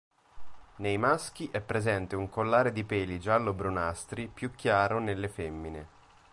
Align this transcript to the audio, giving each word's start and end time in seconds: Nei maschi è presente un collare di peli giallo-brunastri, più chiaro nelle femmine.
Nei 0.77 0.97
maschi 0.97 1.47
è 1.51 1.61
presente 1.61 2.15
un 2.15 2.27
collare 2.27 2.71
di 2.71 2.83
peli 2.83 3.19
giallo-brunastri, 3.19 4.27
più 4.29 4.49
chiaro 4.55 4.97
nelle 4.99 5.29
femmine. 5.29 5.87